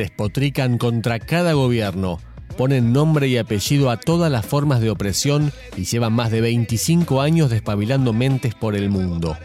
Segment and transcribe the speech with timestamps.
[0.00, 2.18] despotrican contra cada gobierno,
[2.56, 7.20] ponen nombre y apellido a todas las formas de opresión y llevan más de 25
[7.20, 9.36] años despabilando mentes por el mundo.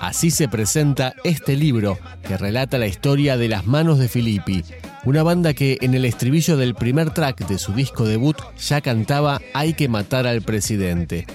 [0.00, 4.64] Así se presenta este libro que relata la historia de Las Manos de Filippi,
[5.04, 9.42] una banda que en el estribillo del primer track de su disco debut ya cantaba
[9.52, 11.26] Hay que matar al presidente,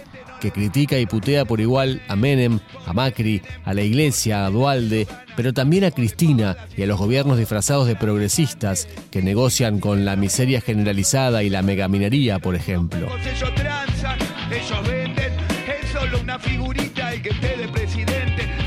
[0.44, 5.08] que critica y putea por igual a Menem, a Macri, a la iglesia, a Dualde,
[5.38, 10.18] pero también a Cristina y a los gobiernos disfrazados de progresistas que negocian con la
[10.18, 13.08] miseria generalizada y la megaminería, por ejemplo.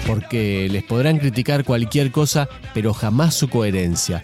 [0.07, 4.23] Porque les podrán criticar cualquier cosa, pero jamás su coherencia.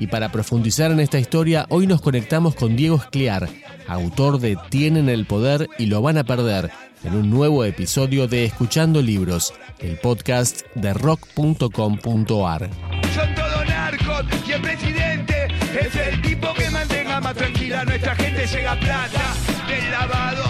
[0.00, 3.50] Y para profundizar en esta historia, hoy nos conectamos con Diego Escliar,
[3.86, 6.70] autor de Tienen el Poder y lo van a perder,
[7.04, 12.70] en un nuevo episodio de Escuchando Libros, el podcast de rock.com.ar.
[13.14, 18.46] Son todos narcos y el presidente es el tipo que mantenga más tranquila nuestra gente,
[18.46, 19.34] llega plata
[19.68, 20.44] del lavado.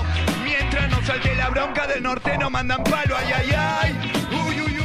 [0.44, 4.39] Mientras no salte la bronca del norte, no mandan palo, ay, ay, ay.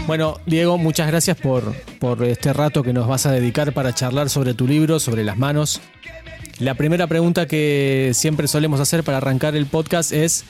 [0.07, 4.29] Bueno, Diego, muchas gracias por, por este rato que nos vas a dedicar para charlar
[4.29, 5.81] sobre tu libro, sobre las manos.
[6.59, 10.45] La primera pregunta que siempre solemos hacer para arrancar el podcast es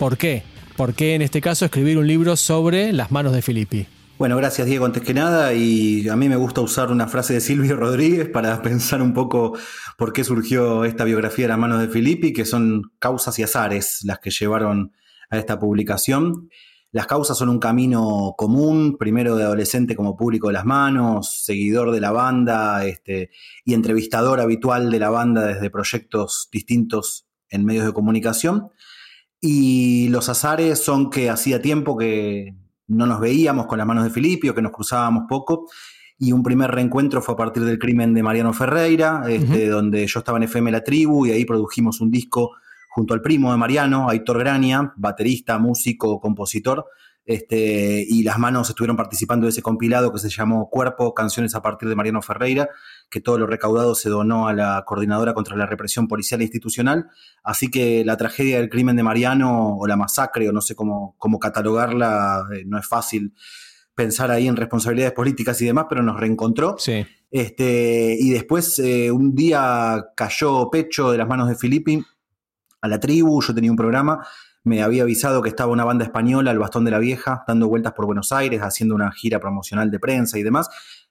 [0.00, 0.42] ¿por qué?
[0.76, 3.86] ¿Por qué en este caso escribir un libro sobre las manos de Filippi?
[4.18, 7.40] Bueno, gracias Diego, antes que nada, y a mí me gusta usar una frase de
[7.40, 9.56] Silvio Rodríguez para pensar un poco
[9.96, 14.00] por qué surgió esta biografía de las manos de Filippi, que son causas y azares
[14.02, 14.92] las que llevaron
[15.30, 16.48] a esta publicación.
[16.96, 21.90] Las causas son un camino común, primero de adolescente como público de las manos, seguidor
[21.92, 23.28] de la banda este,
[23.66, 28.70] y entrevistador habitual de la banda desde proyectos distintos en medios de comunicación.
[29.42, 32.54] Y los azares son que hacía tiempo que
[32.86, 35.66] no nos veíamos con las manos de Filipio, que nos cruzábamos poco.
[36.18, 40.20] Y un primer reencuentro fue a partir del crimen de Mariano Ferreira, este, donde yo
[40.20, 42.52] estaba en FM La Tribu y ahí produjimos un disco
[42.96, 46.86] junto al primo de Mariano, Aitor Grania, baterista, músico, compositor,
[47.26, 51.60] este, y las manos estuvieron participando de ese compilado que se llamó Cuerpo, Canciones a
[51.60, 52.70] partir de Mariano Ferreira,
[53.10, 57.10] que todo lo recaudado se donó a la Coordinadora contra la Represión Policial e Institucional.
[57.44, 61.16] Así que la tragedia del crimen de Mariano, o la masacre, o no sé cómo,
[61.18, 63.34] cómo catalogarla, eh, no es fácil
[63.94, 66.76] pensar ahí en responsabilidades políticas y demás, pero nos reencontró.
[66.78, 67.04] Sí.
[67.30, 72.02] Este, y después eh, un día cayó pecho de las manos de Filippi
[72.80, 74.26] a la tribu, yo tenía un programa,
[74.64, 77.92] me había avisado que estaba una banda española, el Bastón de la Vieja, dando vueltas
[77.92, 80.68] por Buenos Aires, haciendo una gira promocional de prensa y demás.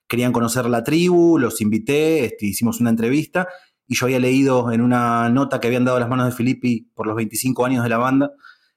[0.08, 3.48] Querían conocer la tribu, los invité, este, hicimos una entrevista
[3.88, 7.08] y yo había leído en una nota que habían dado las manos de Filippi por
[7.08, 8.32] los 25 años de la banda,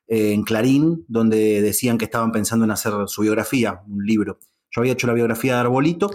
[0.06, 4.38] eh, en Clarín, donde decían que estaban pensando en hacer su biografía, un libro.
[4.78, 6.08] Yo había hecho la biografía de Arbolito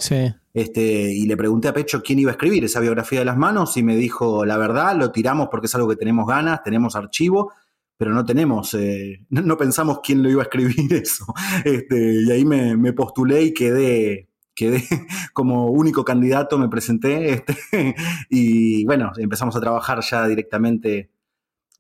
[0.53, 3.75] este, y le pregunté a Pecho quién iba a escribir esa biografía de las manos
[3.75, 7.51] y me dijo, la verdad, lo tiramos porque es algo que tenemos ganas, tenemos archivo,
[7.97, 11.25] pero no tenemos, eh, no, pensamos quién lo iba a escribir eso.
[11.65, 14.81] Este, y ahí me, postulé y quedé, quedé
[15.33, 17.57] como único candidato, me presenté este,
[18.29, 21.09] y bueno, empezamos a trabajar ya directamente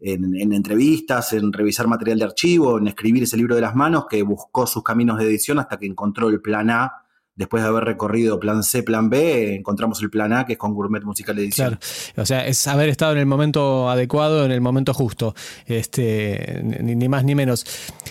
[0.05, 4.21] en, entrevistas, en revisar material de archivo, en escribir ese libro de las manos que
[4.21, 7.02] buscó sus caminos de edición hasta que encontró el plan A.
[7.35, 10.73] Después de haber recorrido plan C, plan B, encontramos el plan A, que es con
[10.73, 11.35] Gourmet Musical.
[11.53, 11.77] Claro.
[12.17, 15.33] O sea, es haber estado en el momento adecuado, en el momento justo.
[15.65, 17.65] Este, ni más ni menos.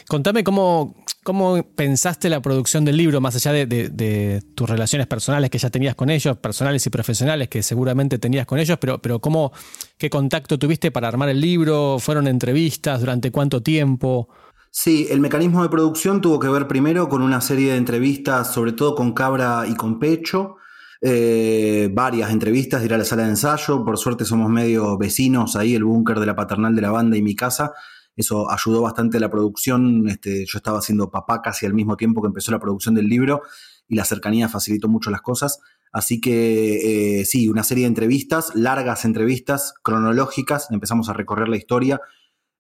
[0.09, 5.59] Contame cómo, ¿Cómo pensaste la producción del libro, más allá de, tus relaciones personales que
[5.59, 9.53] ya tenías con ellos, personales y profesionales que seguramente tenías con ellos, pero, pero cómo,
[9.99, 11.99] qué contacto tuviste para armar el libro?
[12.01, 12.99] ¿Fueron entrevistas?
[12.99, 14.29] ¿Durante cuánto tiempo?
[14.75, 18.73] Sí, el mecanismo de producción tuvo que ver primero con una serie de entrevistas, sobre
[18.73, 20.57] todo con Cabra y con Pecho,
[21.03, 25.57] eh, varias entrevistas de ir a la sala de ensayo, por suerte somos medio vecinos
[25.57, 27.73] ahí, el búnker de la paternal de la banda y mi casa,
[28.17, 30.09] eso ayudó bastante a la producción.
[30.09, 33.43] Este, yo estaba haciendo papá casi al mismo tiempo que empezó la producción del libro
[33.89, 35.61] y la cercanía facilitó mucho las cosas.
[35.93, 41.59] Así que eh, sí, una serie de entrevistas, largas entrevistas, cronológicas, empezamos a recorrer la
[41.59, 42.01] historia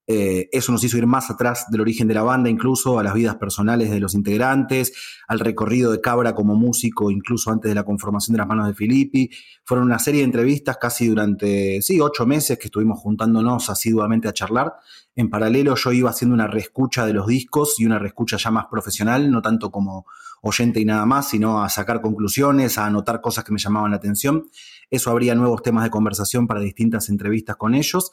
[0.06, 3.14] eh, eso nos hizo ir más atrás del origen de la banda, incluso a las
[3.14, 4.92] vidas personales de los integrantes,
[5.28, 8.74] al recorrido de Cabra como músico, incluso antes de la conformación de las manos de
[8.74, 9.30] Filippi.
[9.64, 14.32] Fueron una serie de entrevistas casi durante, sí, ocho meses que estuvimos juntándonos asiduamente a
[14.32, 14.74] charlar.
[15.14, 18.66] En paralelo yo iba haciendo una reescucha de los discos y una reescucha ya más
[18.70, 20.06] profesional, no tanto como
[20.42, 23.98] oyente y nada más, sino a sacar conclusiones, a anotar cosas que me llamaban la
[23.98, 24.48] atención.
[24.90, 28.10] Eso habría nuevos temas de conversación para distintas entrevistas con ellos.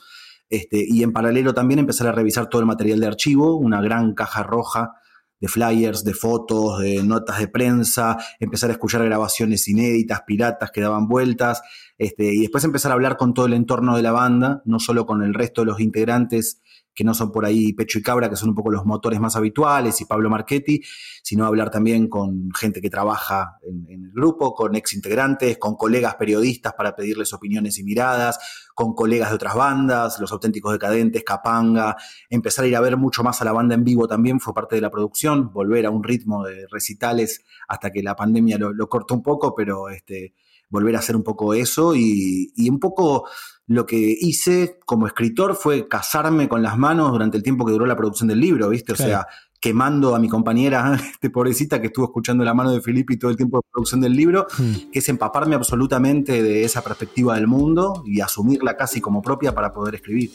[0.49, 4.13] Este, y en paralelo también empezar a revisar todo el material de archivo, una gran
[4.13, 4.93] caja roja
[5.39, 10.81] de flyers, de fotos, de notas de prensa, empezar a escuchar grabaciones inéditas, piratas que
[10.81, 11.61] daban vueltas,
[11.97, 15.05] este, y después empezar a hablar con todo el entorno de la banda, no solo
[15.05, 16.61] con el resto de los integrantes
[16.99, 19.37] que no son por ahí Pecho y Cabra, que son un poco los motores más
[19.37, 20.81] habituales, y Pablo Marchetti,
[21.23, 26.15] sino hablar también con gente que trabaja en, el grupo, con ex integrantes, con colegas
[26.15, 28.37] periodistas para pedirles opiniones y miradas,
[28.75, 31.95] con colegas de otras bandas, los auténticos decadentes, Capanga,
[32.29, 34.75] empezar a ir a ver mucho más a la banda en vivo también fue parte
[34.75, 39.13] de la producción, volver a un ritmo de recitales hasta que la pandemia lo, cortó
[39.13, 40.33] un poco, pero este,
[40.67, 43.25] volver a hacer un poco eso y un poco
[43.69, 47.85] lo que hice como escritor fue casarme con las manos durante el tiempo que duró
[47.85, 48.93] la producción del libro, ¿viste?
[48.93, 49.27] O sea,
[49.61, 53.37] quemando a mi compañera, este pobrecita que estuvo escuchando la mano de Filippi todo el
[53.37, 54.91] tiempo de producción del libro, hmm.
[54.91, 59.71] que es empaparme absolutamente de esa perspectiva del mundo y asumirla casi como propia para
[59.71, 60.31] poder escribir.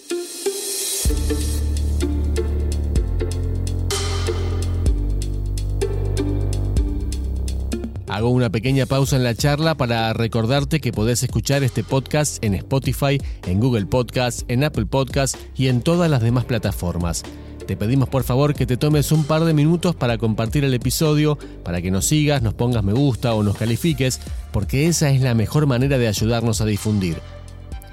[8.14, 12.54] Hago una pequeña pausa en la charla para recordarte que podés escuchar este podcast en
[12.54, 17.24] Spotify, en Google Podcast, en Apple Podcast y en todas las demás plataformas.
[17.66, 21.36] Te pedimos por favor que te tomes un par de minutos para compartir el episodio,
[21.64, 24.20] para que nos sigas, nos pongas me gusta o nos califiques,
[24.52, 27.18] porque esa es la mejor manera de ayudarnos a difundir.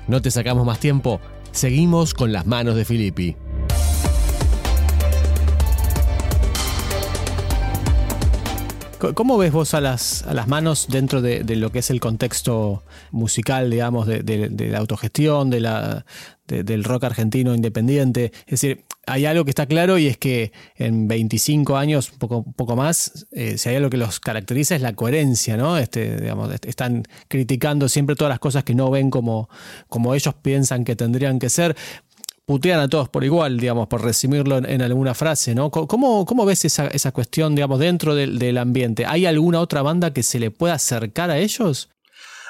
[0.07, 1.19] No te sacamos más tiempo,
[1.51, 3.35] seguimos con las manos de Filippi.
[9.01, 12.83] ¿Cómo ves vos a las, a las manos dentro de, lo que es el contexto
[13.09, 16.05] musical, digamos, de, la autogestión, de la,
[16.45, 18.31] del rock argentino independiente?
[18.45, 22.75] Es decir, hay algo que está claro y es que en 25 años, poco, poco
[22.75, 25.79] más, eh, si hay algo que los caracteriza es la coherencia, ¿no?
[25.79, 29.49] Este, digamos, están criticando siempre todas las cosas que no ven como,
[29.87, 31.75] como ellos piensan que tendrían que ser
[32.51, 35.71] putean a todos por igual, digamos, por resumirlo en, alguna frase, ¿no?
[35.71, 39.05] ¿Cómo, cómo ves esa, esa, cuestión, digamos, dentro del, ambiente?
[39.05, 41.89] ¿Hay alguna otra banda que se le pueda acercar a ellos?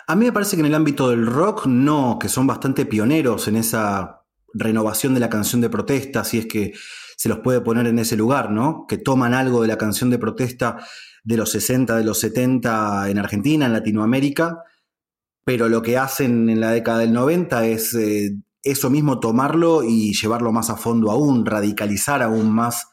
[0.08, 3.48] A mí me parece que en el ámbito del rock no, que son bastante pioneros
[3.48, 4.24] en esa
[4.56, 6.74] renovación de la canción de protesta, si es que
[7.16, 8.88] se los puede poner en ese lugar, ¿no?
[8.88, 10.78] Que toman algo de la canción de protesta
[11.24, 14.64] de los 60, de los 70 en Argentina, en Latinoamérica,
[15.46, 20.14] pero lo que hacen en la década del 90 es eh, eso mismo tomarlo y
[20.14, 22.88] llevarlo más a fondo aún, radicalizar aún más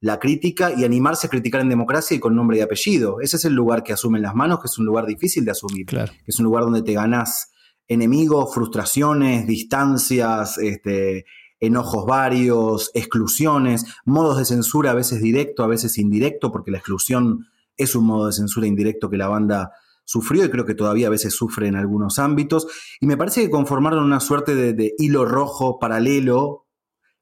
[0.00, 3.20] la crítica y animarse a criticar en democracia y con nombre y apellido.
[3.20, 5.86] Ese es el lugar que asumen las manos, que es un lugar difícil de asumir,
[5.86, 6.12] claro.
[6.12, 7.52] que es un lugar donde te ganás
[7.88, 11.24] enemigos, frustraciones, distancias, este,
[11.58, 17.46] enojos varios, exclusiones, modos de censura a veces directo, a veces indirecto, porque la exclusión
[17.76, 19.72] es un modo de censura indirecto que la banda
[20.08, 22.66] sufrió y creo que todavía a veces sufre en algunos ámbitos.
[22.98, 26.66] Y me parece que conformaron una suerte de, hilo rojo paralelo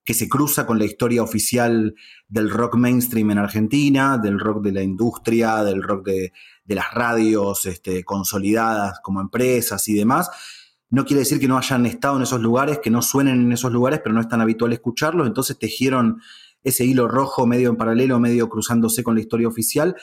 [0.04, 1.96] que se cruza con la historia oficial
[2.28, 6.32] del rock mainstream en Argentina, del rock de la industria, del rock de,
[6.66, 10.30] las radios este, consolidadas como empresas y demás.
[10.88, 13.72] No quiere decir que no hayan estado en esos lugares, que no suenen en esos
[13.72, 15.26] lugares, pero no es tan habitual escucharlos.
[15.26, 16.20] Entonces tejieron
[16.62, 19.96] ese hilo rojo medio en paralelo, medio cruzándose con la historia oficial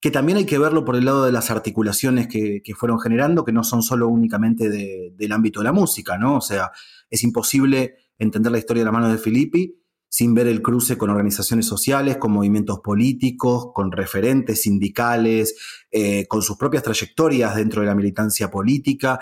[0.00, 3.52] que también hay que verlo por el lado de las articulaciones que, fueron generando, que
[3.52, 6.36] no son solo únicamente del ámbito de la música, ¿no?
[6.36, 6.70] O sea,
[7.10, 9.76] es imposible entender la historia de la mano de Filippi
[10.12, 15.54] sin ver el cruce con organizaciones sociales, con movimientos políticos, con referentes sindicales,
[15.90, 19.20] eh, con sus propias trayectorias dentro de la militancia política,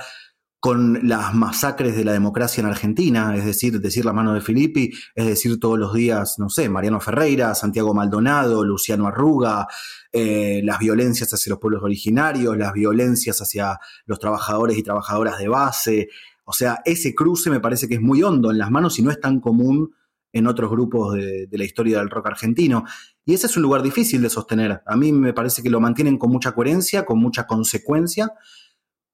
[0.60, 4.90] con las masacres de la democracia en Argentina, es decir, decir la mano de Filippi,
[5.14, 9.68] es decir, todos los días, no sé, Mariano Ferreira, Santiago Maldonado, Luciano Arruga,
[10.12, 15.48] eh, las violencias hacia los pueblos originarios, las violencias hacia los trabajadores y trabajadoras de
[15.48, 16.08] base.
[16.44, 19.12] O sea, ese cruce me parece que es muy hondo en las manos y no
[19.12, 19.94] es tan común
[20.32, 22.84] en otros grupos de, de la historia del rock argentino.
[23.24, 24.82] Y ese es un lugar difícil de sostener.
[24.86, 28.32] A mí me parece que lo mantienen con mucha coherencia, con mucha consecuencia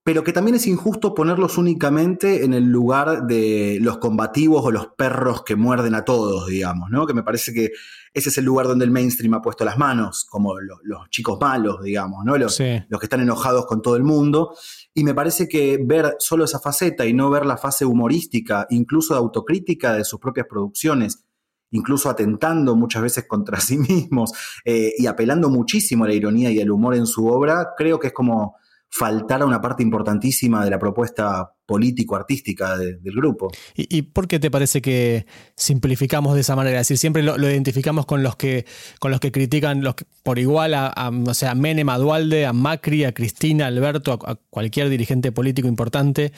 [0.04, 4.88] pero que también es injusto ponerlos únicamente en el lugar de los combativos o los
[4.88, 7.06] perros que muerden a todos, digamos, ¿no?
[7.06, 7.70] Que me parece que
[8.12, 11.82] ese es el lugar donde el mainstream ha puesto las manos, como los chicos malos,
[11.82, 12.36] digamos, ¿no?
[12.36, 14.54] Los, los que están enojados con todo el mundo.
[14.92, 19.14] Y me parece que ver solo esa faceta y no ver la fase humorística, incluso
[19.14, 21.24] de autocrítica de sus propias producciones,
[21.70, 24.32] incluso atentando muchas veces contra sí mismos
[24.66, 28.08] eh, y apelando muchísimo a la ironía y al humor en su obra, creo que
[28.08, 28.56] es como
[28.96, 33.50] faltara una parte importantísima de la propuesta político-artística del grupo.
[33.74, 36.78] ¿Y, por qué te parece que simplificamos de esa manera?
[36.78, 38.66] Es decir, siempre lo, identificamos con los que,
[39.00, 42.52] con los que critican los por igual a, a, o sea, a Menem, a a
[42.52, 46.32] Macri, a Cristina, a Alberto, a cualquier dirigente político importante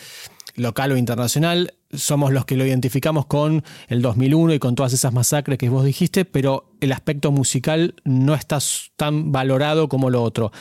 [0.55, 5.13] local o internacional, somos los que lo identificamos con el 2001 y con todas esas
[5.13, 8.61] masacres que vos dijiste, pero el aspecto musical no está
[8.97, 10.53] tan valorado como lo otro.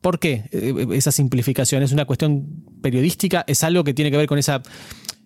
[0.00, 1.82] ¿Por qué eh, esa simplificación?
[1.82, 3.44] ¿Es una cuestión periodística?
[3.46, 4.62] ¿Es algo que tiene que ver con esa,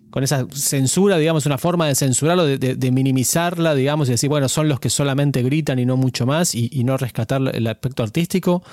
[0.09, 4.67] con esa censura, digamos, una forma de censurarlo, de, minimizarla, digamos, y decir, bueno, son
[4.67, 8.63] los que solamente gritan y no mucho más, y, no rescatar el aspecto artístico?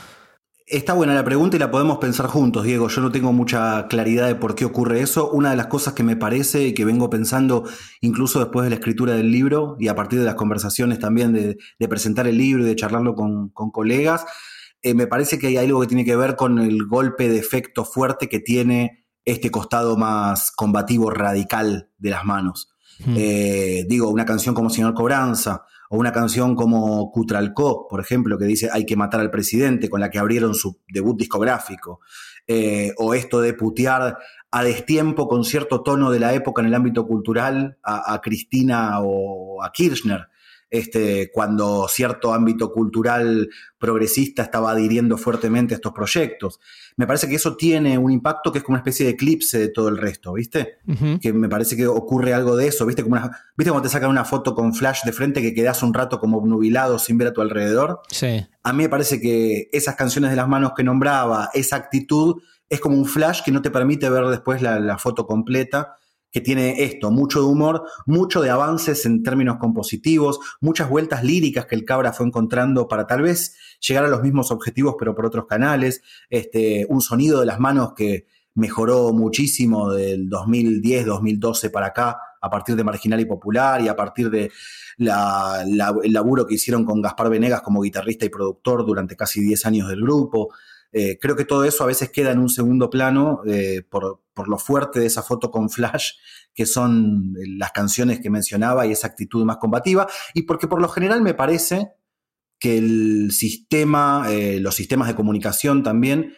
[0.67, 2.89] Está buena la pregunta y la podemos pensar juntos, Diego.
[2.89, 5.31] Yo no tengo mucha claridad de por qué ocurre eso.
[5.31, 7.65] Una de las cosas que me parece y que vengo pensando
[8.01, 11.59] incluso después de la escritura del libro y a partir de las conversaciones también de,
[11.87, 14.25] presentar el libro y de charlarlo con, colegas,
[14.85, 17.87] eh, me parece que hay algo que tiene que ver con el golpe de efecto
[17.87, 22.75] fuerte que tiene este costado más combativo radical de las manos.
[23.03, 23.14] Hmm.
[23.17, 28.45] Eh, digo, una canción como Señor Cobranza o una canción como Cutralcó, por ejemplo, que
[28.45, 32.00] dice Hay que matar al presidente, con la que abrieron su debut discográfico,
[32.47, 34.19] eh, o esto de putear
[34.50, 39.64] a destiempo con cierto tono de la época en el ámbito cultural a Cristina o
[39.64, 40.29] a Kirchner
[40.75, 46.59] este, cuando cierto ámbito cultural progresista estaba adhiriendo fuertemente a estos proyectos.
[46.97, 49.69] Me parece que eso tiene un impacto que es como una especie de eclipse de
[49.69, 50.78] todo el resto, ¿viste?
[51.21, 53.04] Que me parece que ocurre algo de eso, ¿viste?
[53.04, 53.14] Como
[53.57, 56.38] ¿Viste cuando te sacan una foto con flash de frente que quedas un rato como
[56.38, 58.00] obnubilado sin ver a tu alrededor?
[58.11, 58.45] Sí.
[58.64, 62.81] A mí me parece que esas canciones de las manos que nombraba, esa actitud, es
[62.81, 65.99] como un flash que no te permite ver después la foto completa
[66.35, 71.67] que tiene esto, mucho de humor, mucho de avances en términos compositivos, muchas vueltas líricas
[71.67, 75.26] que el Cabra fue encontrando para tal vez llegar a los mismos objetivos pero por
[75.26, 81.87] otros canales, este, un sonido de las manos que mejoró muchísimo del 2010, 2012 para
[81.87, 84.50] acá, a partir de Marginal y Popular y a partir de
[84.99, 89.88] el laburo que hicieron con Gaspar Venegas como guitarrista y productor durante casi 10 años
[89.88, 90.53] del grupo.
[90.97, 94.59] Eh, creo que todo eso a veces queda en un segundo plano eh, por, lo
[94.59, 96.13] fuerte de esa foto con flash,
[96.55, 100.81] que son eh, las canciones que mencionaba y esa actitud más combativa, y porque por
[100.81, 101.95] lo general me parece
[102.61, 104.27] que el sistema,
[104.61, 106.35] los sistemas de comunicación también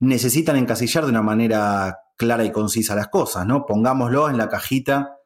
[0.00, 3.64] necesitan encasillar de una manera clara y concisa las cosas, ¿no?
[3.64, 5.16] Pongámoslo en la cajita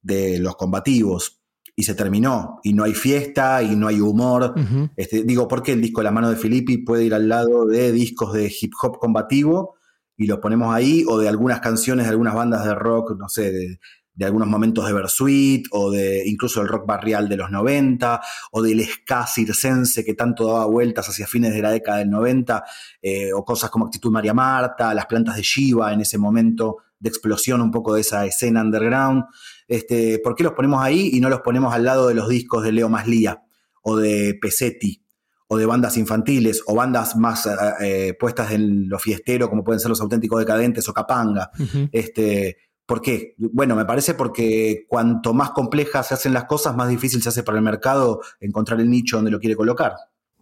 [0.00, 1.45] de los combativos
[1.76, 2.58] y se terminó.
[2.64, 4.54] Y no hay fiesta y no hay humor.
[4.96, 8.32] este, digo, porque el disco La mano de Filippi puede ir al lado de discos
[8.32, 9.76] de hip hop combativo
[10.16, 13.52] y los ponemos ahí, o de algunas canciones de algunas bandas de rock, no sé,
[13.52, 13.78] de,
[14.24, 18.82] algunos momentos de Versuit, o de incluso el rock barrial de los 90, o del
[18.82, 22.64] ska circense que tanto daba vueltas hacia fines de la década del 90,
[23.02, 27.08] eh, o cosas como Actitud María Marta, las plantas de Shiva en ese momento de
[27.08, 29.24] explosión un poco de esa escena underground.
[29.68, 32.62] Este, ¿Por qué los ponemos ahí y no los ponemos al lado de los discos
[32.62, 33.42] de Leo Maslía
[33.82, 35.02] o de Pesetti
[35.48, 37.50] o de bandas infantiles o bandas más eh,
[37.80, 41.50] eh, puestas en lo fiestero como pueden ser los auténticos decadentes o Capanga?
[41.92, 43.34] este, ¿Por qué?
[43.36, 47.42] Bueno, me parece porque cuanto más complejas se hacen las cosas, más difícil se hace
[47.42, 49.94] para el mercado encontrar el nicho donde lo quiere colocar.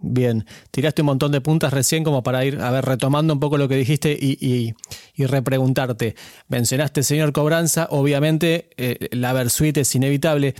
[0.06, 3.56] Bien, tiraste un montón de puntas recién como para ir, a ver, retomando un poco
[3.56, 4.74] lo que dijiste y,
[5.16, 6.14] repreguntarte.
[6.48, 10.54] Mencionaste señor Cobranza, obviamente eh, la Versuit es inevitable.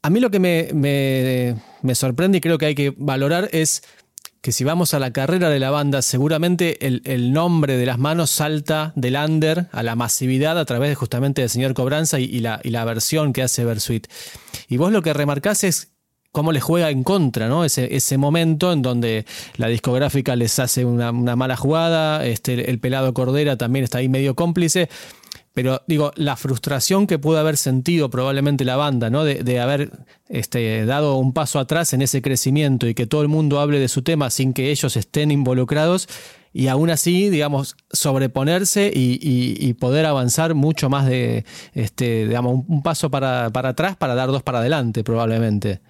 [0.00, 3.82] A mí lo que me, sorprende y creo que hay que valorar es
[4.40, 8.30] que si vamos a la carrera de la banda, seguramente el, nombre de las manos
[8.30, 12.70] salta del under a la masividad a través justamente del señor Cobranza y, la, y
[12.70, 14.06] la versión que hace Versuit.
[14.66, 15.89] Y vos lo que remarcás es
[16.32, 17.64] cómo les juega en contra, ¿no?
[17.64, 23.12] Ese, ese momento en donde la discográfica les hace una, mala jugada, este, el pelado
[23.14, 24.88] Cordera también está ahí medio cómplice.
[25.52, 29.24] Pero digo, la frustración que pudo haber sentido probablemente la banda, ¿no?
[29.24, 29.90] De, haber
[30.28, 33.88] este, dado un paso atrás en ese crecimiento y que todo el mundo hable de
[33.88, 36.08] su tema sin que ellos estén involucrados,
[36.52, 41.44] y aún así, digamos, sobreponerse y, poder avanzar mucho más de,
[41.74, 45.80] este, digamos, un, paso para, para atrás para dar dos para adelante, probablemente.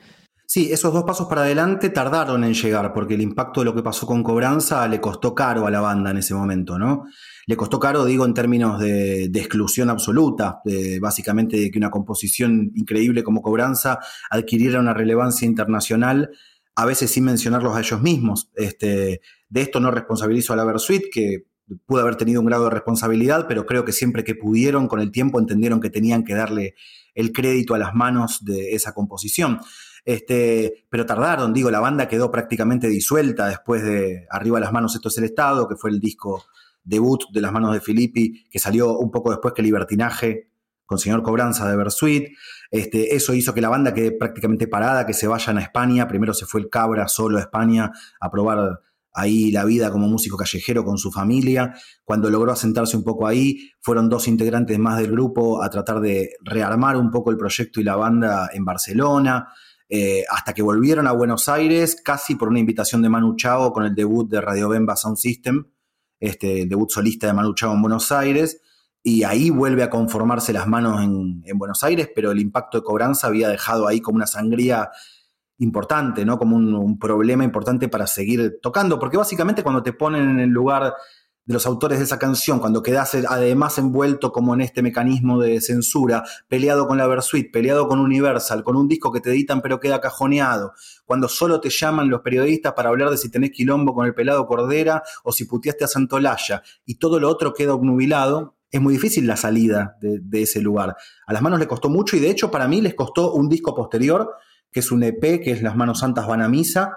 [0.52, 3.84] Sí, esos dos pasos para adelante tardaron en llegar, porque el impacto de lo que
[3.84, 7.04] pasó con Cobranza le costó caro a la banda en ese momento, ¿no?
[7.46, 10.60] Le costó caro, digo, en términos de, exclusión absoluta,
[11.00, 16.30] básicamente de que una composición increíble como Cobranza adquiriera una relevancia internacional,
[16.74, 18.50] a veces sin mencionarlos a ellos mismos.
[18.56, 21.44] Este, de esto no responsabilizo a la Versuit, que
[21.86, 25.12] pudo haber tenido un grado de responsabilidad, pero creo que siempre que pudieron, con el
[25.12, 26.74] tiempo, entendieron que tenían que darle
[27.14, 29.60] el crédito a las manos de esa composición.
[30.04, 35.08] Este, pero tardaron, digo, la banda quedó prácticamente disuelta después de Arriba las manos, esto
[35.08, 36.44] es el Estado, que fue el disco
[36.82, 40.50] debut de las manos de Filippi, que salió un poco después que Libertinaje
[40.86, 42.28] con Señor Cobranza de Versuit.
[42.70, 46.08] Este, eso hizo que la banda quede prácticamente parada, que se vayan a España.
[46.08, 48.80] Primero se fue el Cabra solo a España a probar
[49.12, 51.74] ahí la vida como músico callejero con su familia.
[52.04, 56.30] Cuando logró asentarse un poco ahí, fueron dos integrantes más del grupo a tratar de
[56.42, 59.48] rearmar un poco el proyecto y la banda en Barcelona.
[59.92, 63.84] Eh, hasta que volvieron a Buenos Aires, casi por una invitación de Manu Chao con
[63.84, 65.66] el debut de Radio Bemba Sound System,
[66.20, 68.62] este, el debut solista de Manu Chao en Buenos Aires,
[69.02, 73.26] y ahí vuelve a conformarse las manos en, Buenos Aires, pero el impacto de cobranza
[73.26, 74.90] había dejado ahí como una sangría
[75.58, 76.38] importante, ¿no?
[76.38, 80.94] Como un problema importante para seguir tocando, porque básicamente cuando te ponen en el lugar
[81.46, 85.60] de los autores de esa canción, cuando quedas además envuelto como en este mecanismo de
[85.60, 89.80] censura, peleado con la Versuit, peleado con Universal, con un disco que te editan pero
[89.80, 90.72] queda cajoneado,
[91.04, 94.46] cuando solo te llaman los periodistas para hablar de si tenés quilombo con el pelado
[94.46, 99.26] Cordera o si puteaste a Santolaya y todo lo otro queda obnubilado, es muy difícil
[99.26, 100.94] la salida de, de ese lugar.
[101.26, 103.74] A las manos le costó mucho y de hecho para mí les costó un disco
[103.74, 104.30] posterior,
[104.70, 106.96] que es un EP, que es Las Manos Santas Van a Misa,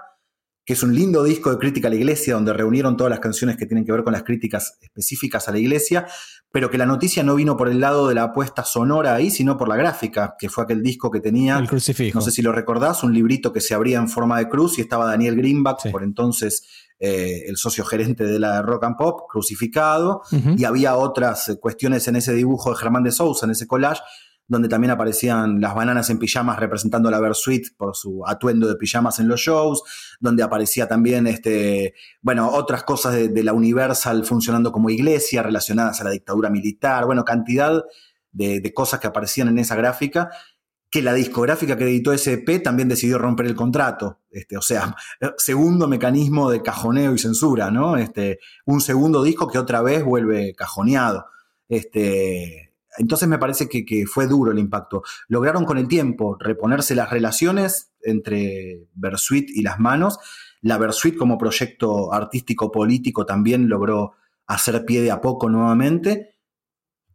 [0.64, 3.56] que es un lindo disco de crítica a la iglesia, donde reunieron todas las canciones
[3.56, 6.06] que tienen que ver con las críticas específicas a la iglesia,
[6.50, 9.58] pero que la noticia no vino por el lado de la apuesta sonora ahí, sino
[9.58, 12.18] por la gráfica, que fue aquel disco que tenía, el crucifijo.
[12.18, 14.80] no sé si lo recordás, un librito que se abría en forma de cruz y
[14.80, 16.64] estaba Daniel Greenback, por entonces
[16.98, 20.22] eh, el socio gerente de la Rock and Pop, crucificado,
[20.56, 24.00] y había otras cuestiones en ese dibujo de Germán de Sousa, en ese collage,
[24.46, 28.76] donde también aparecían las bananas en pijamas representando a la Versuit por su atuendo de
[28.76, 29.82] pijamas en los shows,
[30.20, 36.04] donde aparecía también, este, bueno, otras cosas de, la Universal funcionando como iglesia relacionadas a
[36.04, 37.82] la dictadura militar, bueno, cantidad
[38.32, 40.30] de, cosas que aparecían en esa gráfica
[40.90, 44.20] que la discográfica que editó ese EP también decidió romper el contrato.
[44.30, 44.94] Este, o sea,
[45.38, 47.96] segundo mecanismo de cajoneo y censura, ¿no?
[47.96, 51.26] Este, un segundo disco que otra vez vuelve cajoneado.
[51.68, 55.02] Este, entonces me parece que, fue duro el impacto.
[55.28, 60.18] Lograron con el tiempo reponerse las relaciones entre Versuit y las manos.
[60.60, 64.12] La Versuit como proyecto artístico político también logró
[64.46, 66.36] hacer pie de a poco nuevamente.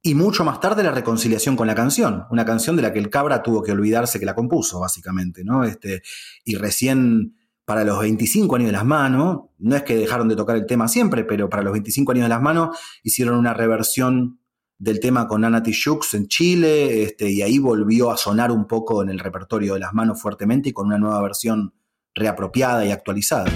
[0.01, 3.09] Y mucho más tarde la reconciliación con la canción, una canción de la que el
[3.09, 5.65] cabra tuvo que olvidarse que la compuso, básicamente, ¿no?
[5.65, 6.01] Este,
[6.45, 10.55] y recién para los 25 años de las manos, no es que dejaron de tocar
[10.55, 14.38] el tema siempre, pero para los 25 años de las manos hicieron una reversión
[14.79, 19.03] del tema con Ana Tijoux en Chile, este, y ahí volvió a sonar un poco
[19.03, 21.73] en el repertorio de las manos fuertemente y con una nueva versión
[22.15, 23.51] reapropiada y actualizada.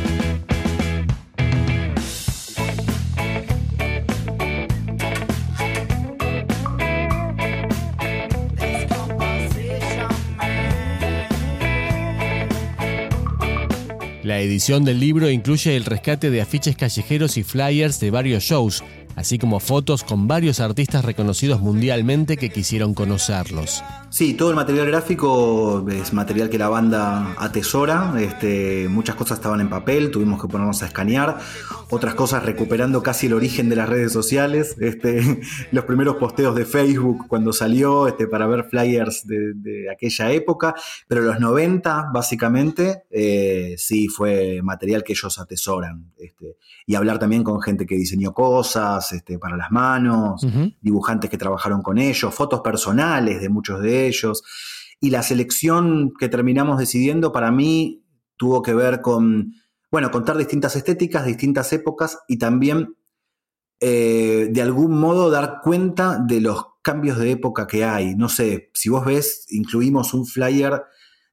[14.24, 18.82] La edición del libro incluye el rescate de afiches callejeros y flyers de varios shows,
[19.16, 23.84] así como fotos con varios artistas reconocidos mundialmente que quisieron conocerlos.
[24.14, 28.14] Sí, todo el material gráfico es material que la banda atesora.
[28.20, 31.40] Este, muchas cosas estaban en papel, tuvimos que ponernos a escanear.
[31.90, 34.76] Otras cosas recuperando casi el origen de las redes sociales.
[34.80, 40.76] Este, los primeros posteos de Facebook cuando salió este, para ver flyers de, aquella época.
[41.08, 46.14] Pero los 90, básicamente, eh, sí fue material que ellos atesoran.
[46.20, 50.46] Este, y hablar también con gente que diseñó cosas este, para las manos,
[50.82, 54.03] dibujantes que trabajaron con ellos, fotos personales de muchos de ellos.
[55.00, 58.06] Y la selección que terminamos decidiendo para mí
[58.38, 59.54] tuvo que ver con,
[59.92, 62.96] bueno, contar distintas estéticas, distintas épocas y también
[63.80, 68.16] eh, de algún modo dar cuenta de los cambios de época que hay.
[68.16, 70.84] No sé, si vos ves, incluimos un flyer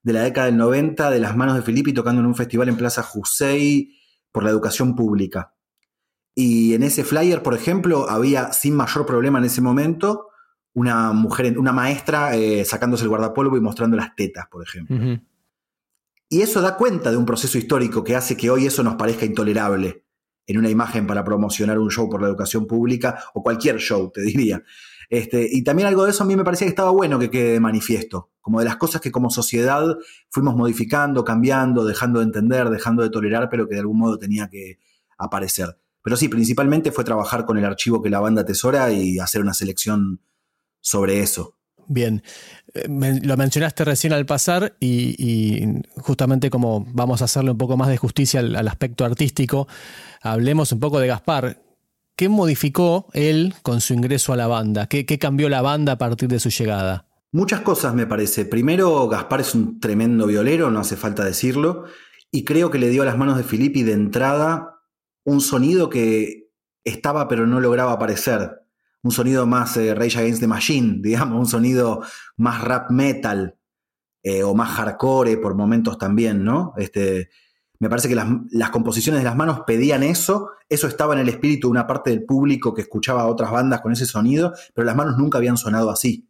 [0.02, 2.76] de la década del 90 de las manos de Filippi tocando en un festival en
[2.76, 3.96] Plaza Jusei
[4.32, 5.54] por la educación pública.
[6.34, 10.29] Y en ese flyer, por ejemplo, había sin mayor problema en ese momento
[10.74, 15.20] una mujer, una maestra eh, sacándose el guardapolvo y mostrando las tetas, por ejemplo.
[16.28, 19.26] Y eso da cuenta de un proceso histórico que hace que hoy eso nos parezca
[19.26, 20.04] intolerable
[20.46, 24.22] en una imagen para promocionar un show por la educación pública o cualquier show, te
[24.22, 24.62] diría.
[25.08, 27.54] Este, y también algo de eso a mí me parecía que estaba bueno que quede
[27.54, 29.96] de manifiesto, como de las cosas que como sociedad
[30.28, 34.48] fuimos modificando, cambiando, dejando de entender, dejando de tolerar, pero que de algún modo tenía
[34.48, 34.78] que
[35.18, 35.78] aparecer.
[36.02, 39.52] Pero sí, principalmente fue trabajar con el archivo que la banda tesora y hacer una
[39.52, 40.20] selección
[40.80, 41.56] sobre eso.
[41.92, 42.22] Bien,
[42.72, 42.86] eh,
[43.24, 45.66] lo mencionaste recién al pasar y,
[45.96, 49.66] justamente como vamos a hacerle un poco más de justicia al, aspecto artístico,
[50.22, 51.60] hablemos un poco de Gaspar.
[52.14, 54.86] ¿Qué modificó él con su ingreso a la banda?
[54.86, 57.08] ¿Qué, cambió la banda a partir de su llegada?
[57.32, 58.44] Muchas cosas me parece.
[58.44, 61.86] Primero, Gaspar es un tremendo violero, no hace falta decirlo,
[62.30, 64.80] y creo que le dio a las manos de Filippi de entrada
[65.24, 66.52] un sonido que
[66.84, 68.59] estaba pero no lograba aparecer.
[69.02, 72.02] Un sonido más eh, Rage Against the Machine, digamos, un sonido
[72.36, 73.56] más rap metal
[74.22, 76.74] eh, o más hardcore por momentos también, ¿no?
[76.76, 77.30] Este,
[77.80, 81.68] me parece que las, composiciones de las manos pedían eso, eso estaba en el espíritu
[81.68, 84.94] de una parte del público que escuchaba a otras bandas con ese sonido, pero las
[84.94, 86.28] manos nunca habían sonado así.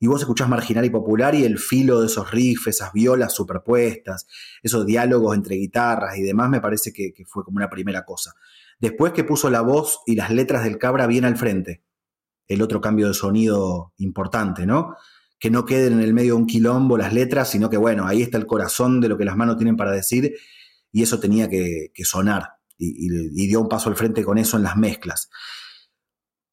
[0.00, 4.26] y vos escuchás Marginal y Popular y el filo de esos riffs, esas violas superpuestas,
[4.62, 8.34] esos diálogos entre guitarras y demás, me parece que, fue como una primera cosa.
[8.80, 11.84] Después que puso la voz y las letras del cabra bien al frente,
[12.48, 14.96] el otro cambio de sonido importante, ¿no?
[15.38, 18.22] Que no queden en el medio de un quilombo las letras, sino que bueno, ahí
[18.22, 20.34] está el corazón de lo que las manos tienen para decir
[20.90, 24.76] y eso tenía que, sonar y dio un paso al frente con eso en las
[24.76, 25.28] mezclas.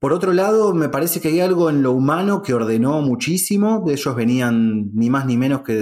[0.05, 3.83] Por otro lado, me parece que hay algo en lo humano que ordenó muchísimo.
[3.85, 5.73] De ellos venían ni más ni menos que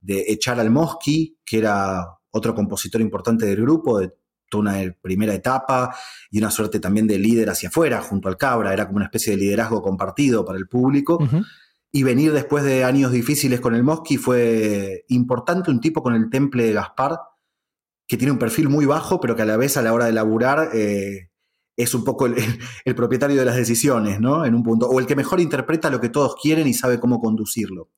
[0.00, 4.12] de, echar al Mosqui, que era otro compositor importante del grupo, de
[4.54, 5.94] una primera etapa
[6.30, 8.72] y una suerte también de líder hacia afuera, junto al Cabra.
[8.72, 11.18] Era como una especie de liderazgo compartido para el público.
[11.92, 16.28] Y venir después de años difíciles con el Mosqui fue importante, un tipo con el
[16.30, 17.18] temple de Gaspar,
[18.06, 20.12] que tiene un perfil muy bajo, pero que a la vez a la hora de
[20.12, 21.30] laburar eh,
[21.76, 24.44] es un poco el, propietario de las decisiones, ¿no?
[24.44, 24.88] En un punto.
[24.88, 27.90] O el que mejor interpreta lo que todos quieren y sabe cómo conducirlo.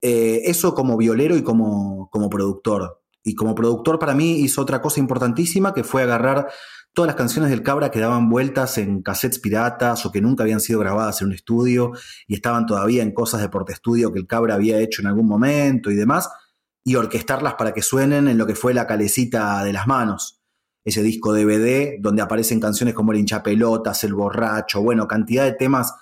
[0.00, 3.02] Eh, eso como violero y como, como productor.
[3.26, 6.48] Y como productor para mí hizo otra cosa importantísima que fue agarrar
[6.94, 10.60] todas las canciones del Cabra que daban vueltas en cassettes piratas o que nunca habían
[10.60, 11.90] sido grabadas en un estudio
[12.28, 15.26] y estaban todavía en cosas de porte estudio que el Cabra había hecho en algún
[15.26, 16.30] momento y demás,
[16.84, 20.36] y orquestarlas para que suenen en lo que fue la calecita de las manos
[20.86, 25.94] ese disco DVD donde aparecen canciones como El hinchapelotas, El borracho, bueno, cantidad de temas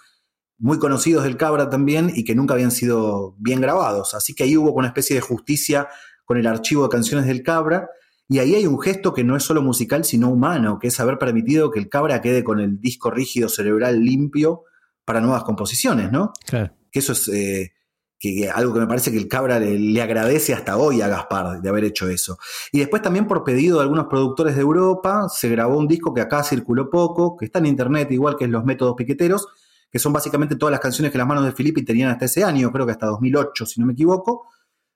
[0.58, 4.14] muy conocidos del Cabra también y que nunca habían sido bien grabados.
[4.14, 5.88] Así que ahí hubo una especie de justicia
[6.24, 7.88] con el archivo de canciones del Cabra
[8.28, 11.18] y ahí hay un gesto que no es solo musical, sino humano, que es haber
[11.18, 14.62] permitido que el Cabra quede con el disco rígido cerebral limpio
[15.04, 16.32] para nuevas composiciones, ¿no?
[16.46, 16.74] Claro.
[16.90, 17.72] Que eso es eh,
[18.18, 21.68] que, algo que me parece que el Cabra le, agradece hasta hoy a Gaspar de
[21.68, 22.38] haber hecho eso.
[22.72, 26.22] Y después también por pedido de algunos productores de Europa se grabó un disco que
[26.22, 29.46] acá circuló poco, que está en internet igual que en Los Métodos Piqueteros,
[29.90, 32.72] que son básicamente todas las canciones que las manos de Filippi tenían hasta ese año,
[32.72, 34.48] creo que hasta 2008 si no me equivoco,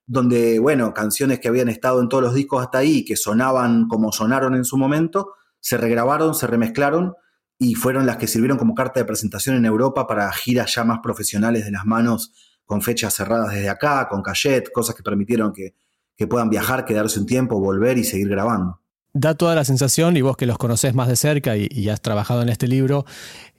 [0.08, 4.10] donde, bueno, canciones que habían estado en todos los discos hasta ahí, que sonaban como
[4.10, 7.14] sonaron en su momento, se regrabaron, se remezclaron
[7.58, 11.00] y fueron las que sirvieron como carta de presentación en Europa para giras ya más
[11.02, 12.32] profesionales de las manos
[12.64, 15.74] con fechas cerradas desde acá, con cachet, cosas que permitieron que,
[16.26, 18.80] puedan viajar, quedarse un tiempo, volver y seguir grabando.
[19.12, 22.42] Da toda la sensación, y vos que los conocés más de cerca y, has trabajado
[22.42, 23.04] en este libro,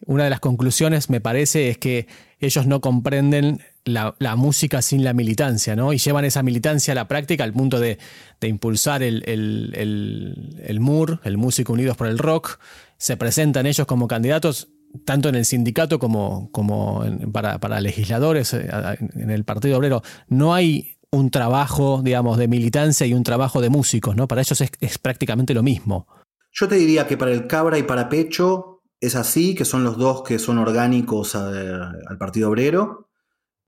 [0.06, 2.08] una de las conclusiones, me parece, es que
[2.40, 3.62] ellos no comprenden
[3.94, 5.94] la, música sin la militancia, ¿no?
[5.94, 7.98] Y llevan esa militancia a la práctica al punto de,
[8.42, 12.60] impulsar el, el, el MUR, el Músico Unidos por el Rock.
[12.98, 14.70] Se presentan ellos como candidatos
[15.06, 18.70] tanto en el sindicato como, como para, legisladores eh,
[19.16, 23.70] en el Partido Obrero, no hay un trabajo, digamos, de militancia y un trabajo de
[23.70, 24.28] músicos, ¿no?
[24.28, 26.08] Para ellos es, prácticamente lo mismo.
[26.52, 29.98] Yo te diría que para el Cabra y para Pecho es así, que son los
[29.98, 33.09] dos que son orgánicos al Partido Obrero.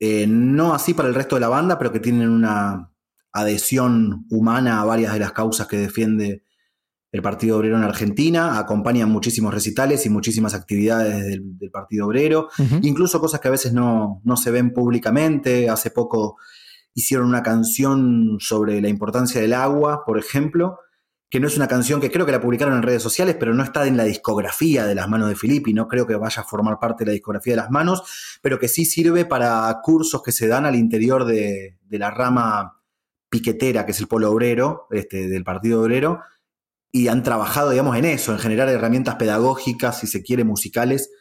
[0.03, 2.91] Eh, no así para el resto de la banda, pero que tienen una
[3.31, 6.43] adhesión humana a varias de las causas que defiende
[7.11, 12.49] el Partido Obrero en Argentina, acompañan muchísimos recitales y muchísimas actividades del, Partido Obrero,
[12.81, 15.69] incluso cosas que a veces no, no, se ven públicamente.
[15.69, 16.37] Hace poco
[16.95, 20.79] hicieron una canción sobre la importancia del agua, por ejemplo,
[21.31, 23.63] que no es una canción que creo que la publicaron en redes sociales, pero no
[23.63, 26.77] está en la discografía de las manos de Filippi, no creo que vaya a formar
[26.77, 28.03] parte de la discografía de las manos,
[28.41, 32.81] pero que sí sirve para cursos que se dan al interior de, de la rama
[33.29, 36.19] piquetera, que es el polo obrero, este, del Partido Obrero,
[36.91, 41.11] y han trabajado, digamos, en eso, en generar herramientas pedagógicas, si se quiere, musicales,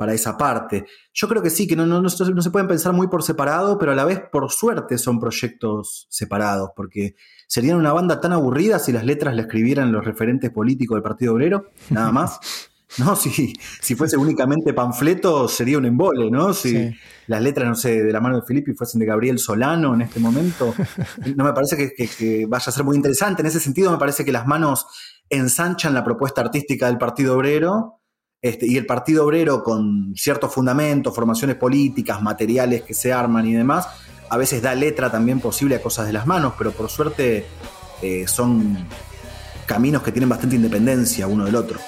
[0.00, 0.86] para esa parte.
[1.12, 3.92] Yo creo que sí, que no, no, no, se pueden pensar muy por separado, pero
[3.92, 8.92] a la vez, por suerte, son proyectos separados, porque serían una banda tan aburrida si
[8.92, 12.40] las letras la escribieran los referentes políticos del Partido Obrero, nada más.
[12.98, 13.14] ¿no?
[13.14, 16.54] Si, si fuese únicamente panfleto, sería un embole, ¿no?
[16.54, 20.00] Si las letras, no sé, de la mano de Filippi fuesen de Gabriel Solano en
[20.00, 20.74] este momento,
[21.36, 23.42] no me parece que, vaya a ser muy interesante.
[23.42, 24.86] En ese sentido, me parece que las manos
[25.28, 27.99] ensanchan la propuesta artística del Partido Obrero.
[28.42, 33.52] Este, y el Partido Obrero, con ciertos fundamentos, formaciones políticas, materiales que se arman y
[33.52, 33.86] demás,
[34.30, 37.46] a veces da letra también posible a cosas de las manos, pero por suerte
[38.00, 38.78] eh, son
[39.66, 41.78] caminos que tienen bastante independencia uno del otro.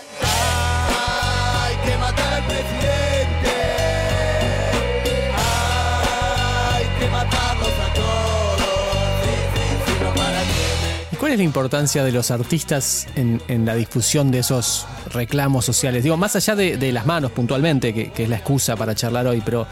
[11.22, 16.02] ¿Cuál es la importancia de los artistas en, la difusión de esos reclamos sociales?
[16.02, 19.66] Digo, más allá de, las manos puntualmente, que, es la excusa para charlar hoy, pero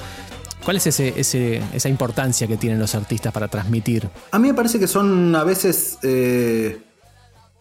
[0.65, 4.09] ¿cuál es esa importancia que tienen los artistas para transmitir?
[4.33, 5.99] A mí me parece que son a veces...
[6.03, 6.83] Eh,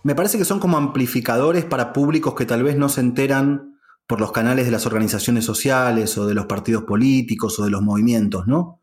[0.01, 4.21] me parece que son como amplificadores para públicos que tal vez no se enteran por
[4.21, 8.47] los canales de las organizaciones sociales o de los partidos políticos o de los movimientos,
[8.47, 8.79] ¿no?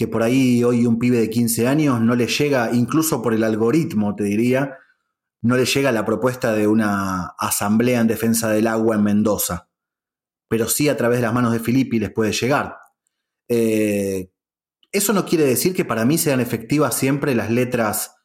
[0.00, 3.44] que por ahí hoy un pibe de 15 años no le llega, incluso por el
[3.44, 4.78] algoritmo, te diría,
[5.42, 9.68] no le llega la propuesta de una asamblea en defensa del agua en Mendoza,
[10.48, 12.76] pero sí a través de las manos de Filippi les puede llegar.
[13.48, 14.30] Eh,
[14.92, 18.16] eso no quiere decir que para mí sean efectivas siempre las letras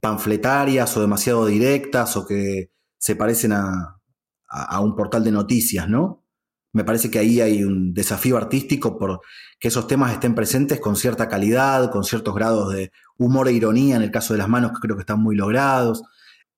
[0.00, 4.00] panfletarias o demasiado directas o que se parecen a,
[4.48, 6.24] a, un portal de noticias, ¿no?
[6.72, 9.20] Me parece que ahí hay un desafío artístico por
[9.58, 13.96] que esos temas estén presentes con cierta calidad, con ciertos grados de humor e ironía,
[13.96, 16.02] en el caso de las manos, que creo que están muy logrados.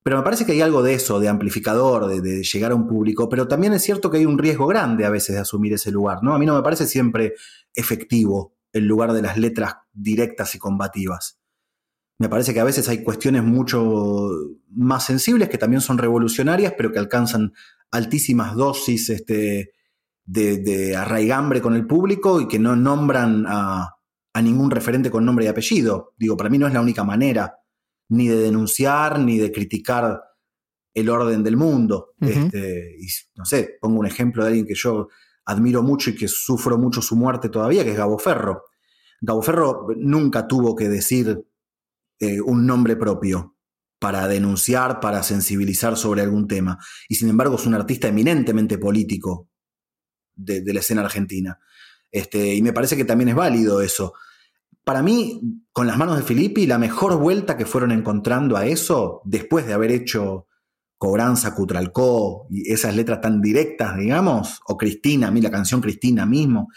[0.04, 3.30] Pero me parece que hay algo de eso, de amplificador, de, llegar a un público,
[3.30, 6.18] pero también es cierto que hay un riesgo grande a veces de asumir ese lugar,
[6.22, 6.34] ¿no?
[6.34, 7.32] A mí no me parece siempre
[7.74, 11.40] efectivo el lugar de las letras directas y combativas.
[12.18, 14.30] Me parece que a veces hay cuestiones mucho
[14.68, 17.54] más sensibles que también son revolucionarias, pero que alcanzan
[17.90, 19.72] altísimas dosis este,
[20.26, 23.96] de, arraigambre con el público y que no nombran a,
[24.42, 26.12] ningún referente con nombre y apellido.
[26.18, 27.54] Digo, para mí no es la única manera
[28.08, 30.22] ni de denunciar ni de criticar
[30.94, 32.14] el orden del mundo.
[32.20, 35.08] Este, y no sé, pongo un ejemplo de alguien que yo
[35.46, 38.64] admiro mucho y que sufro mucho su muerte todavía, que es Gabo Ferro.
[39.20, 41.44] Gabo Ferro nunca tuvo que decir
[42.20, 43.56] eh, un nombre propio
[43.98, 46.78] para denunciar, para sensibilizar sobre algún tema.
[47.08, 49.48] Y sin embargo es un artista eminentemente político
[50.34, 51.58] de, la escena argentina.
[52.10, 54.14] Este, y me parece que también es válido eso.
[54.84, 55.40] Para mí,
[55.72, 59.72] con las manos de Filippi, la mejor vuelta que fueron encontrando a eso, después de
[59.72, 60.46] haber hecho
[60.98, 66.26] Cobranza, Cutralcó y esas letras tan directas, digamos, o Cristina, a mí la canción Cristina
[66.26, 66.68] mismo,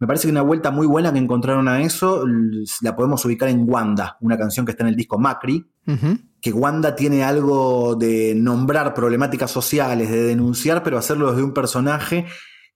[0.00, 2.24] me parece que una vuelta muy buena que encontraron a eso
[2.80, 5.70] la podemos ubicar en Wanda, una canción que está en el disco Macri,
[6.40, 12.24] que Wanda tiene algo de nombrar problemáticas sociales, de denunciar, pero hacerlo desde un personaje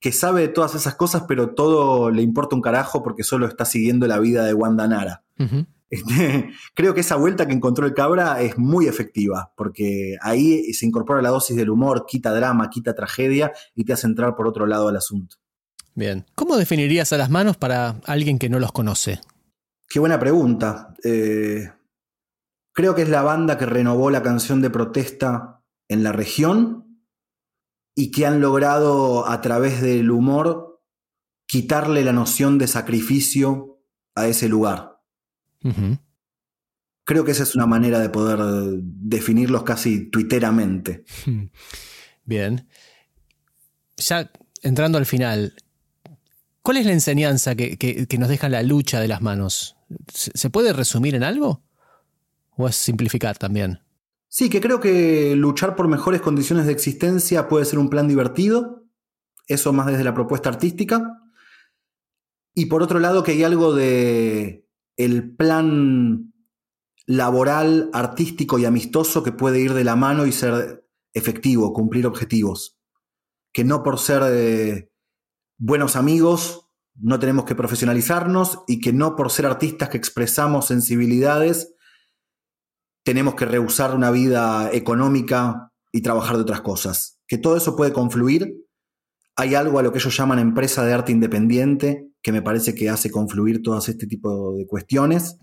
[0.00, 3.64] que sabe de todas esas cosas, pero todo le importa un carajo porque solo está
[3.64, 5.24] siguiendo la vida de Wanda Nara.
[5.90, 10.86] Este, creo que esa vuelta que encontró el cabra es muy efectiva, porque ahí se
[10.86, 14.66] incorpora la dosis del humor, quita drama, quita tragedia y te hace entrar por otro
[14.66, 15.36] lado al asunto.
[15.94, 16.26] Bien.
[16.34, 19.20] ¿Cómo definirías a las manos para alguien que no los conoce?
[19.88, 20.94] Qué buena pregunta.
[21.04, 21.70] Eh,
[22.72, 26.83] creo que es la banda que renovó la canción de protesta en la región
[27.94, 30.82] y que han logrado a través del humor
[31.46, 33.80] quitarle la noción de sacrificio
[34.14, 35.00] a ese lugar.
[37.04, 38.38] Creo que esa es una manera de poder
[38.82, 41.04] definirlos casi tuiteramente.
[42.24, 42.68] Bien.
[43.96, 44.30] Ya
[44.62, 45.54] entrando al final,
[46.64, 49.76] ¿Cuál es la enseñanza que, nos deja la lucha de las manos?
[50.08, 51.62] ¿Se puede resumir en algo?
[52.56, 53.80] ¿O es simplificar también?
[54.28, 58.84] Sí, que creo que luchar por mejores condiciones de existencia puede ser un plan divertido,
[59.46, 61.20] eso más desde la propuesta artística.
[62.54, 66.32] Y por otro lado, que hay algo de el plan
[67.06, 72.78] laboral, artístico y amistoso que puede ir de la mano y ser efectivo, cumplir objetivos.
[73.52, 74.90] Que no por ser eh,
[75.58, 81.73] buenos amigos, no tenemos que profesionalizarnos y que no por ser artistas que expresamos sensibilidades,
[83.04, 87.20] tenemos que rehusar una vida económica y trabajar de otras cosas.
[87.28, 88.66] Que todo eso puede confluir.
[89.36, 92.88] Hay algo a lo que ellos llaman empresa de arte independiente, que me parece que
[92.88, 95.36] hace confluir todas este tipo de cuestiones.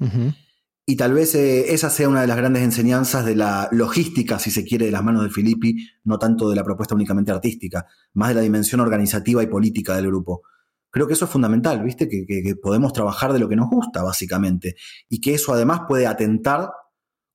[0.85, 4.49] Y tal vez eh, esa sea una de las grandes enseñanzas de la logística, si
[4.49, 8.29] se quiere, de las manos de Filippi, no tanto de la propuesta únicamente artística, más
[8.29, 10.41] de la dimensión organizativa y política del grupo.
[10.89, 12.09] Creo que eso es fundamental, ¿viste?
[12.09, 14.75] Que, que podemos trabajar de lo que nos gusta, básicamente.
[15.07, 16.71] Y que eso además puede atentar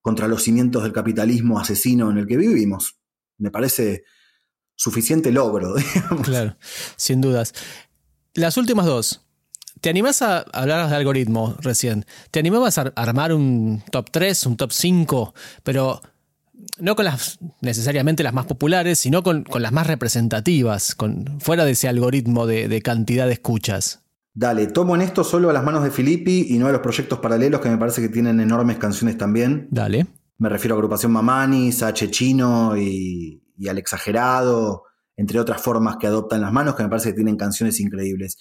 [0.06, 2.94] contra los cimientos del capitalismo asesino en el que vivimos.
[3.38, 4.04] Me parece
[4.76, 6.24] suficiente logro, digamos.
[6.24, 6.56] Claro,
[6.94, 7.52] sin dudas.
[8.32, 9.22] Las últimas dos.
[9.80, 12.06] ¿Te animás a hablar de algoritmo recién?
[12.30, 16.00] ¿Te animabas a armar un top 3, un top 5, pero
[16.78, 21.72] no con las necesariamente las más populares, sino con, las más representativas, con, fuera de
[21.72, 24.04] ese algoritmo de, cantidad de escuchas?
[24.38, 27.20] Dale, tomo en esto solo a las manos de Filippi y no a los proyectos
[27.20, 29.66] paralelos que me parece que tienen enormes canciones también.
[29.70, 30.06] Dale.
[30.38, 34.84] Me refiero a Agrupación Mamani, Sache Chino y, y al Exagerado,
[35.16, 38.36] entre otras formas que adoptan las manos que me parece que tienen canciones increíbles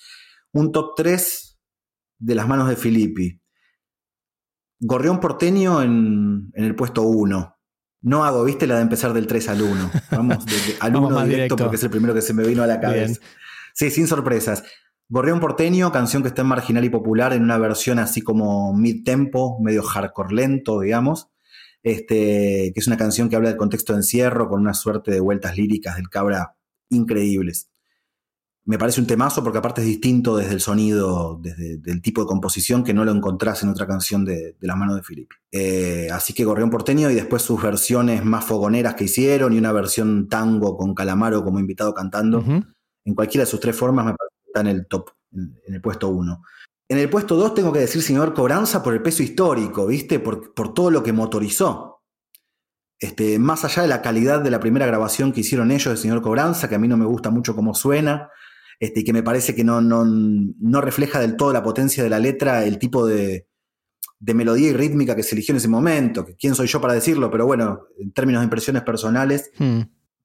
[0.56, 1.60] un top 3
[2.20, 3.42] de las manos de Filippi.
[4.80, 7.58] Gorrión Porteño en, el puesto 1.
[8.02, 9.92] No hago, viste, la de empezar del 3 al 1.
[10.12, 10.46] Vamos
[10.80, 13.20] al 1 directo, porque es el primero que se me vino a la cabeza.
[13.74, 14.64] Sí, sin sorpresas.
[15.08, 19.60] Gorrión Porteño, canción que está en Marginal y Popular en una versión así como mid-tempo,
[19.62, 21.30] medio hardcore lento, digamos.
[21.84, 25.20] Este, que es una canción que habla del contexto de encierro con una suerte de
[25.20, 26.56] vueltas líricas del cabra
[26.90, 27.70] increíbles.
[28.68, 32.28] me parece un temazo porque aparte es distinto desde el sonido, desde el tipo de
[32.28, 35.36] composición que no lo encontrás en otra canción de, de las manos de Filippi.
[35.52, 39.72] Eh, así que Gorrión Porteño y después sus versiones más fogoneras que hicieron y una
[39.72, 42.44] versión tango con Calamaro como invitado cantando.
[43.06, 46.10] En cualquiera de sus tres formas me parece está en el top, en, el puesto
[46.10, 46.44] uno.
[46.88, 50.20] En el puesto dos tengo que decir señor Cobranza por el peso histórico, ¿viste?
[50.20, 52.04] Por, por todo lo que motorizó.
[52.98, 56.22] Este, más allá de la calidad de la primera grabación que hicieron ellos de Señor
[56.22, 58.30] Cobranza, que a mí no me gusta mucho cómo suena,
[58.80, 62.20] este, y que me parece que no, no, refleja del todo la potencia de la
[62.20, 63.48] letra, el tipo de,
[64.20, 66.26] melodía y rítmica que se eligió en ese momento.
[66.40, 67.30] ¿Quién soy yo para decirlo?
[67.30, 69.82] Pero bueno, en términos de impresiones personales, hmm.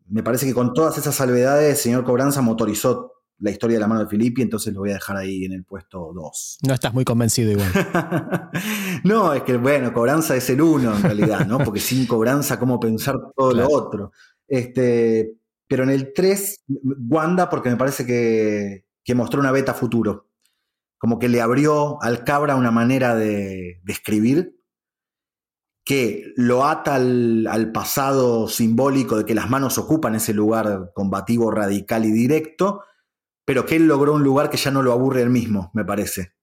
[0.09, 4.03] me parece que con todas esas salvedades, señor Cobranza motorizó la historia de la mano
[4.03, 6.59] de Filippi, entonces lo voy a dejar ahí en el puesto 2.
[6.67, 7.71] No estás muy convencido igual.
[9.05, 11.59] no, es que bueno, Cobranza es el uno en realidad, ¿no?
[11.59, 14.13] Porque sin Cobranza, ¿cómo pensar todo lo otro?
[14.47, 16.65] Este, pero en el 3,
[17.09, 20.29] Wanda, porque me parece que, mostró una beta futuro.
[20.99, 24.57] Como que le abrió al cabra una manera de, escribir
[25.85, 32.05] que lo ata al, pasado simbólico de que las manos ocupan ese lugar combativo, radical
[32.05, 32.83] y directo,
[33.51, 36.37] pero que él logró un lugar que ya no lo aburre él mismo, me parece,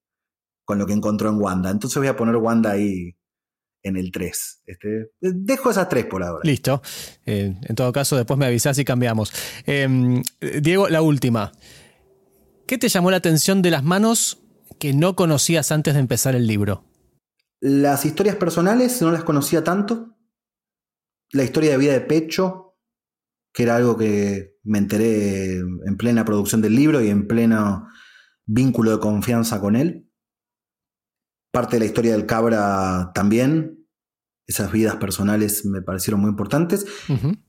[0.66, 1.70] con lo que encontró en Wanda.
[1.70, 3.16] Entonces voy a poner Wanda ahí
[3.82, 4.64] en el 3.
[4.66, 6.42] Este, dejo esas tres por ahora.
[6.44, 6.82] Listo.
[7.26, 9.32] Eh, en todo caso, después me avisás y cambiamos.
[9.66, 10.22] Em,
[10.62, 11.54] Diego, la última.
[12.68, 14.40] ¿Qué te llamó la atención de las manos
[14.78, 16.84] que no conocías antes de empezar el libro?
[17.62, 20.18] Las historias personales no las conocía tanto.
[21.32, 22.76] La historia de vida de Pecho,
[23.54, 27.88] que era algo que me enteré en plena producción del libro y en pleno
[28.46, 30.08] vínculo de confianza con él
[31.58, 33.84] parte de la historia del cabra también.
[34.46, 36.86] Esas vidas personales me parecieron muy importantes.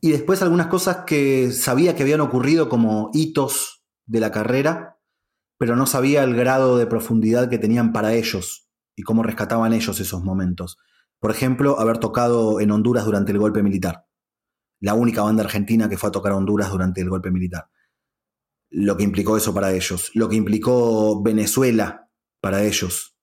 [0.00, 4.98] Y después algunas cosas que sabía que habían ocurrido como hitos de la carrera,
[5.58, 10.00] pero no sabía el grado de profundidad que tenían para ellos y cómo rescataban ellos
[10.00, 10.78] esos momentos.
[11.20, 14.07] Por ejemplo, haber tocado en Honduras durante el golpe militar.
[14.80, 17.68] La única banda argentina que fue a tocar a Honduras durante el golpe militar.
[18.70, 20.10] Lo que implicó eso para ellos.
[20.14, 22.08] Lo que implicó Venezuela
[22.40, 23.16] para ellos.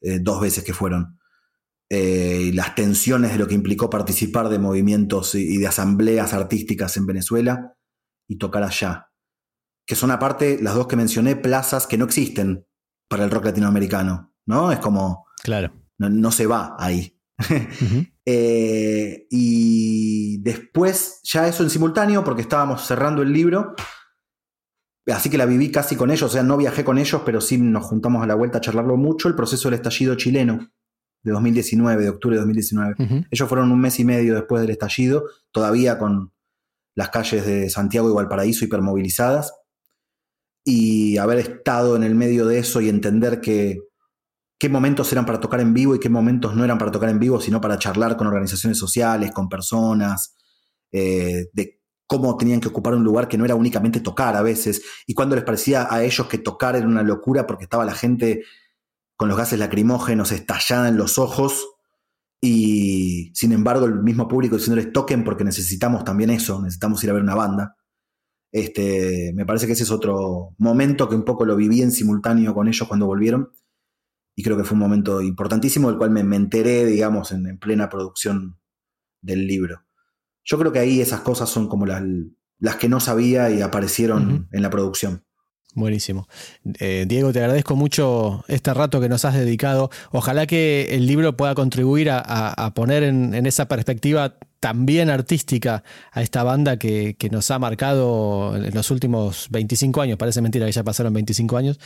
[0.00, 1.18] Eh, dos veces que fueron.
[1.88, 7.06] Eh, las tensiones de lo que implicó participar de movimientos y, de asambleas artísticas en
[7.06, 7.76] Venezuela
[8.28, 9.10] y tocar allá.
[9.86, 12.66] Que son aparte, las dos que mencioné, plazas que no existen
[13.08, 14.72] para el rock latinoamericano, ¿no?
[14.72, 15.26] Es como...
[15.42, 15.72] Claro.
[15.98, 17.15] No, se va ahí.
[18.28, 23.76] Eh, y después, ya eso en simultáneo, porque estábamos cerrando el libro,
[25.14, 27.58] Así que la viví casi con ellos, o sea, no viajé con ellos, pero sí
[27.58, 30.72] nos juntamos a la vuelta a charlarlo mucho, el proceso del estallido chileno
[31.22, 33.26] de 2019, de octubre de 2019.
[33.30, 36.32] Ellos fueron un mes y medio después del estallido, todavía con
[36.96, 39.52] las calles de Santiago y Valparaíso hipermovilizadas,
[40.64, 43.82] y haber estado en el medio de eso y entender que
[44.58, 47.18] qué momentos eran para tocar en vivo y qué momentos no eran para tocar en
[47.18, 50.36] vivo, sino para charlar con organizaciones sociales, con personas,
[50.92, 54.82] eh, de cómo tenían que ocupar un lugar que no era únicamente tocar a veces,
[55.06, 58.44] y cuando les parecía a ellos que tocar era una locura porque estaba la gente
[59.16, 61.66] con los gases lacrimógenos estallada en los ojos,
[62.40, 67.14] y sin embargo el mismo público diciéndoles toquen porque necesitamos también eso, necesitamos ir a
[67.14, 67.76] ver una banda.
[68.52, 72.54] Este, me parece que ese es otro momento que un poco lo viví en simultáneo
[72.54, 73.50] con ellos cuando volvieron,
[74.36, 78.60] y creo que fue un momento importantísimo del cual me, enteré, digamos, en plena producción
[79.22, 79.82] del libro.
[80.44, 82.02] Yo creo que ahí esas cosas son como las,
[82.58, 85.24] las que no sabía y aparecieron en la producción.
[85.74, 86.26] Buenísimo.
[86.78, 89.90] Eh, Diego, te agradezco mucho este rato que nos has dedicado.
[90.10, 96.42] Ojalá que el libro pueda contribuir a, poner en, esa perspectiva también artística a esta
[96.44, 100.16] banda que, nos ha marcado en los últimos 25 años.
[100.16, 101.78] Parece mentira que ya pasaron 25 años,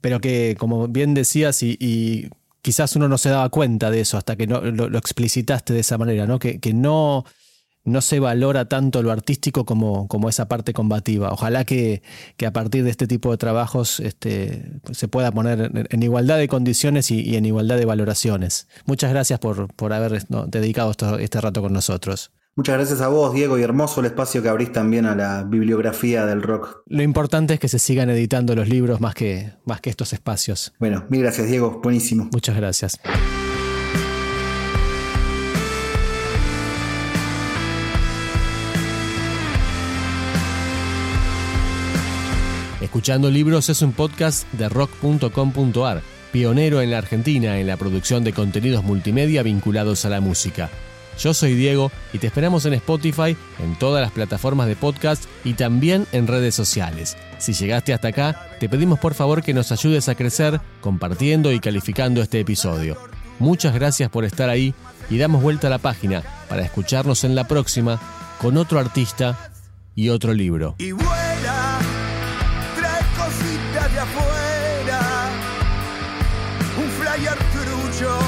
[0.00, 2.28] pero que, como bien decías, y,
[2.62, 5.96] quizás uno no se daba cuenta de eso hasta que no, lo, explicitaste de esa
[5.98, 6.38] manera, ¿no?
[6.38, 7.24] Que, que no
[7.84, 11.30] no se valora tanto lo artístico como, como esa parte combativa.
[11.32, 12.02] Ojalá que,
[12.46, 17.10] a partir de este tipo de trabajos este, se pueda poner en, igualdad de condiciones
[17.10, 18.68] y, en igualdad de valoraciones.
[18.84, 22.32] Muchas gracias por, por haber dedicado este rato con nosotros.
[22.60, 26.26] Muchas gracias a vos, Diego, y hermoso el espacio que abrís también a la bibliografía
[26.26, 26.82] del rock.
[26.84, 30.74] Lo importante es que se sigan editando los libros más que, más que estos espacios.
[30.78, 31.80] Bueno, mil gracias, Diego.
[31.82, 32.28] Buenísimo.
[32.30, 33.00] Muchas gracias.
[42.82, 48.34] Escuchando Libros es un podcast de rock.com.ar, pionero en la Argentina en la producción de
[48.34, 50.68] contenidos multimedia vinculados a la música.
[51.20, 55.52] Yo soy Diego y te esperamos en Spotify, en todas las plataformas de podcast y
[55.52, 57.18] también en redes sociales.
[57.38, 61.60] Si llegaste hasta acá, te pedimos por favor que nos ayudes a crecer compartiendo y
[61.60, 62.96] calificando este episodio.
[63.38, 64.74] Muchas gracias por estar ahí
[65.10, 68.00] y damos vuelta a la página para escucharnos en la próxima
[68.40, 69.50] con otro artista
[69.94, 70.76] y otro libro.
[70.78, 71.80] Y vuela,
[72.78, 75.30] trae cositas de afuera,
[76.78, 78.18] un flyer trucho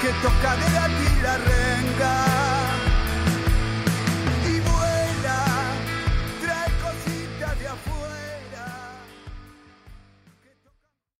[0.00, 1.05] que toca de la.